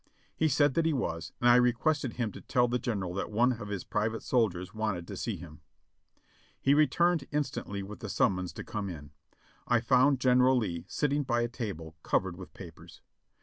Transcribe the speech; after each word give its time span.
He 0.35 0.47
said 0.47 0.73
that 0.73 0.87
he 0.87 0.93
was, 0.93 1.31
and 1.39 1.47
I 1.47 1.57
requested 1.57 2.13
him 2.13 2.31
to 2.31 2.41
tell 2.41 2.67
the 2.67 2.79
General 2.79 3.13
that 3.13 3.29
one 3.29 3.53
of 3.61 3.67
his 3.67 3.83
private 3.83 4.23
soldiers 4.23 4.73
wanted 4.73 5.07
to 5.07 5.15
see 5.15 5.35
him. 5.37 5.61
He 6.59 6.73
returned 6.73 7.27
instantly 7.31 7.83
with 7.83 7.99
the 7.99 8.09
summons 8.09 8.51
to 8.53 8.63
come 8.63 8.89
in. 8.89 9.11
I 9.67 9.79
found 9.79 10.19
General 10.19 10.57
Lee 10.57 10.85
sitting 10.87 11.21
by 11.21 11.41
a 11.41 11.47
table 11.47 11.97
covered 12.01 12.35
with 12.35 12.51
papers. 12.55 13.03